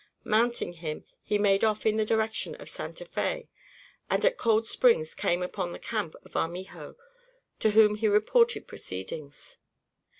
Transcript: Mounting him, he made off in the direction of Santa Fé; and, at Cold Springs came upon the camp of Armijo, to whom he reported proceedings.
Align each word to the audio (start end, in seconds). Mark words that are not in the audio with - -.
Mounting 0.23 0.73
him, 0.73 1.05
he 1.21 1.37
made 1.37 1.63
off 1.63 1.85
in 1.85 1.97
the 1.97 2.05
direction 2.05 2.55
of 2.55 2.71
Santa 2.71 3.05
Fé; 3.05 3.49
and, 4.09 4.25
at 4.25 4.35
Cold 4.35 4.65
Springs 4.65 5.13
came 5.13 5.43
upon 5.43 5.73
the 5.73 5.77
camp 5.77 6.15
of 6.25 6.35
Armijo, 6.35 6.95
to 7.59 7.69
whom 7.69 7.93
he 7.93 8.07
reported 8.07 8.67
proceedings. 8.67 9.59